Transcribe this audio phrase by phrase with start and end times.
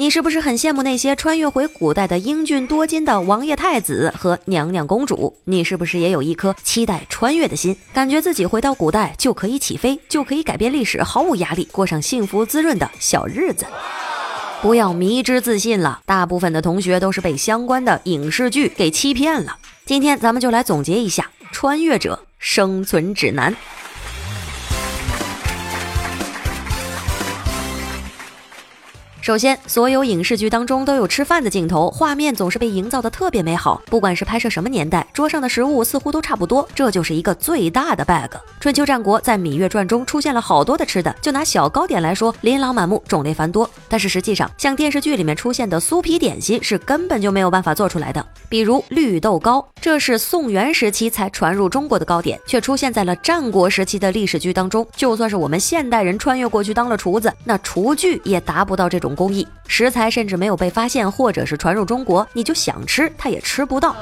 [0.00, 5.36] 你是不是很羡慕那些穿越回古代的英俊多金的王爷太子和娘娘公主？
[5.44, 13.66] 你是不是也有一颗期待穿越的心，感觉自己回到古代就可以起飞，就可以改变历史，毫无压力，过上幸福滋润的小日子？
[14.62, 19.58] 不要迷之自信了，大部分的同学都是被相关的影视剧给欺骗了。
[19.84, 23.52] 今天咱们就来总结一下《穿越者生存指南》。
[29.30, 33.80] 首先，所有影视剧当中都有吃饭的镜头，画面总是被营造的特别美好。
[33.86, 38.34] 不管是拍摄什么年代，桌上的食物似乎都差不多，这就是一个最大的 bug。
[38.58, 43.70] 春秋战国在《芈月传》中出现了好多的吃的，就拿小糕点来说，琳琅满目，种类繁多。
[43.88, 48.26] 但是实际上，像电视剧里面出现的酥皮点心是根本就没有办法做出来的。
[48.48, 54.84] 比如绿豆糕，这是宋元时期才传入中国的糕点，却出现在了战国时期的历史剧当中。
[54.96, 59.16] 就算是我们现代人穿越过去当了厨子，那厨具也达不到这种。
[59.20, 63.94] 工艺食材甚至没有被发现，或者是传入中国，你就想吃它也吃不到。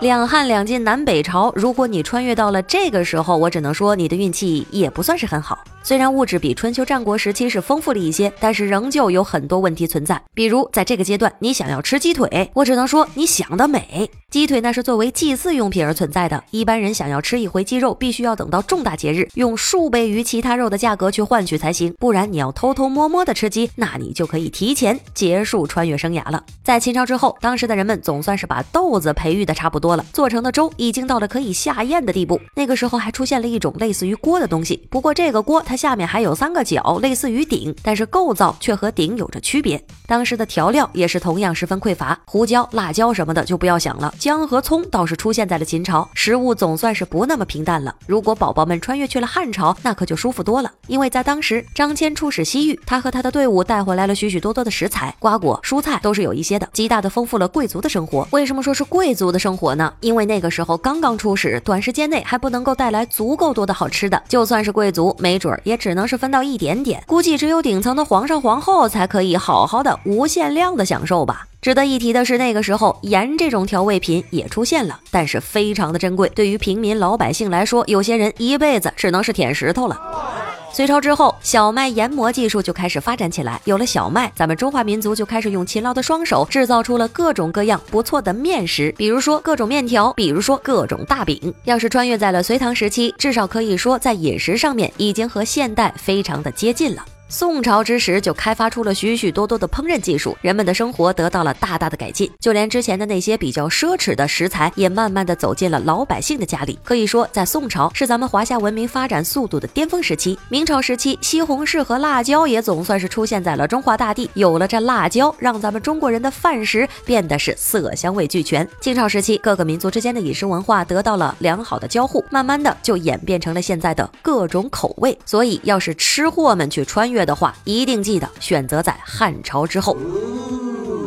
[0.00, 5.64] 两汉两晋南北朝，如果你穿越到了这个时候，我只能说你的运气也不算是很好。
[5.84, 10.22] 虽然物质比春秋战国时期是丰富了一些，但是仍旧有很多问题存在。
[10.32, 14.08] 比如在这个阶段，你想要吃鸡腿，我只能说你想得美。
[14.30, 21.92] 鸡腿那是作为祭祀用品而存在的，一般人想要吃一回鸡肉，必须要等到重大节日，用数倍于其他肉的价格去换取才行。
[21.98, 26.42] 不然你要偷偷摸摸的吃鸡，那你就可以提前结束穿越生涯了。
[26.62, 30.06] 在秦朝之后，当时的人们总算是把豆子培育的差不多了。
[30.14, 32.40] 做成的粥已经到了可以下咽的地步。
[32.54, 39.82] 那个时候还出现了一种类似于锅的东西，不过这个锅它它下面还有三个角，类似于鼎，但是构造却和鼎有着区别。
[40.06, 44.12] 当时的调料也是同样十分匮乏，胡椒、辣椒什么的就不要想了。
[44.18, 47.96] 姜和葱倒是出现在了秦朝，食物总算是不那么平淡了。
[48.06, 58.28] 如果宝宝们穿越去了汉朝，那可就舒服多了，因为在当时张骞出使西域，他和他的队伍带回来了许许多多的食材，瓜果、蔬菜都是有一些的，极大的丰富了贵族的生活。
[58.32, 59.90] 为什么说是贵族的生活呢？
[60.00, 64.22] 因为那个时候刚刚出使，短时间内还不能够带来足够多的好吃的。
[64.28, 67.02] 就算是贵族，没准儿也只能是分到一点点。
[67.06, 71.46] 估计只有顶层的皇上皇后才可以好好的、无限量的享受吧。
[71.60, 76.28] 值得一提的是，那个时候盐这种调味品也出现了，但是非常的珍贵。
[76.34, 80.41] 对于平民老百姓来说，有些人一辈子只能是舔石头了。
[80.74, 83.60] 隋朝之后，小麦研磨技术就开始发展起来。
[83.66, 91.54] 有了小麦，咱们中华民族就开始用勤劳的双手制造出了各种各样不错的面食，比如说各种面条，比如说各种大饼。
[91.64, 97.04] 要是穿越在了隋唐时期，至少可以说在饮食上面已经和现代非常的接近了。
[97.32, 106.78] 宋朝之时就开发出了许许多多的烹饪技术，人们的生活得到了大大的改进，就连之前的那些比较奢侈的食材也慢慢的走进了老百姓的家里。
[106.84, 110.38] 可以说，在宋朝是咱们华夏文明发展速度的巅峰时期。
[110.50, 114.28] 明朝时期，西红柿和辣椒也总算是出现在了中华大地。
[114.34, 118.68] 有了这辣椒，让咱们中国人的饭食变得是色香味俱全。
[118.78, 125.18] 清朝时期，各个民族之间的饮食文化得到了良好的交互，慢慢的就演变成了现在的各种口味。
[125.24, 127.21] 所以，要是吃货们去穿越。
[127.24, 129.96] 的话，一定记得选择在汉朝之后。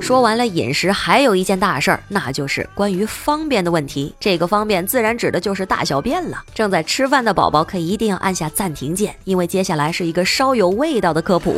[0.02, 4.14] 说完了饮食，还有一件大事儿，那就是关于方便的问题。
[4.20, 6.44] 这个方便自然指的就是大小便了。
[6.54, 11.56] 正在吃饭的宝宝可一定要按下暂停键，因为接下来是一个稍有味道的科普。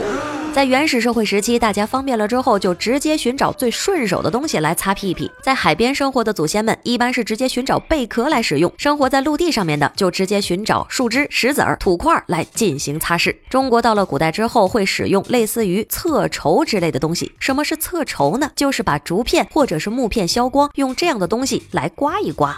[0.58, 5.30] 在原始社会时期，大家方便了之后，就直接寻找最顺手的东西来擦屁屁。
[5.44, 13.36] 在海边生活的祖先们，一般是直接寻找贝壳来使用；生活在陆地上面的，就直接寻找树枝、石子儿、土块来进行擦拭。
[13.52, 17.32] 中国到了古代之后，会使用类似于厕筹之类的东西。
[17.40, 18.50] 什么是厕筹呢？
[18.56, 22.58] 就是把竹片或者是木片削光，用这样的东西来刮一刮。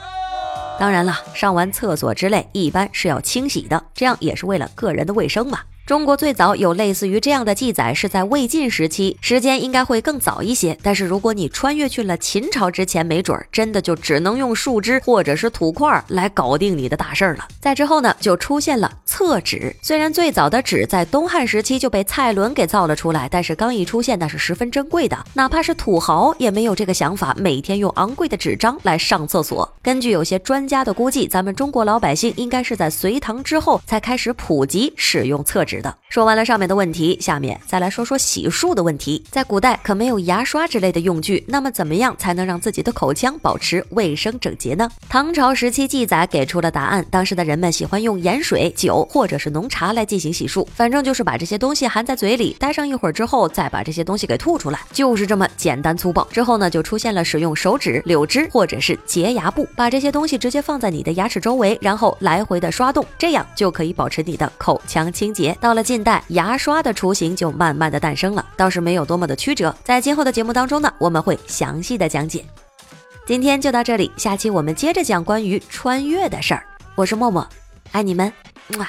[0.79, 5.59] 当然了，上完厕所之类，一般是要清洗的，这样也是为了个人的卫生嘛。
[5.89, 10.78] 中国最早有类似于这样的记载，是在魏晋时期，时间应该会更早一些。
[10.84, 17.47] 但是如果你穿越去了秦朝之前，没准儿真的就只能用树枝或者是土块来搞定你的大事儿了。
[17.59, 19.75] 在之后呢，就出现了厕纸。
[19.81, 29.67] 虽然最早的纸在东汉时期就被蔡伦给造了出来，但是刚一出现那是十分珍贵的，哪怕是土豪也没有这个想法，每天用昂贵的纸张来上厕所。
[29.81, 35.78] 根据有些专家的估计，咱们中国老百姓应该是在隋唐之后才开始普及使用厕纸。
[35.81, 35.96] 的。
[36.09, 39.23] 说完了上面的问题，下面再来说说洗漱的问题。
[39.29, 44.90] 在古代可没有牙刷之类的用具，那么怎么样才能让自己的口腔保持卫生整洁呢？
[45.08, 56.28] 唐朝时期记载给出了答案，当时的人们喜欢用盐水、酒或者是浓茶来进行洗漱，反正就是把这些东西含在嘴里，待上一会儿之后，再把这些东西给吐出来，就是这么简单粗暴。
[56.31, 65.55] 之后呢，就出现了使用手指、柳枝或者是洁牙布，把这些东西直接放在你的牙齿周围，然后来回的刷动，这样就可以保持你的口腔清洁。
[65.69, 69.75] 到了近代，牙刷的雏形就慢慢的诞生了，倒是没有多么的曲折。
[69.83, 72.43] 在今后的节目当中呢，我们会详细的讲解。
[73.27, 76.66] 今天就到这里，下期我们接着讲关于穿越的事儿。
[76.95, 77.47] 我是默默，
[77.91, 78.33] 爱你们，
[78.79, 78.87] 么。